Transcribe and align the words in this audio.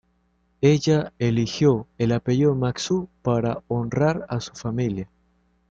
Ella 0.61 1.13
eligió 1.19 1.85
el 1.99 2.11
apellido 2.13 2.55
"Matsu" 2.55 3.07
para 3.21 3.61
honrar 3.67 4.25
a 4.29 4.39
su 4.39 4.55
familia. 4.55 5.07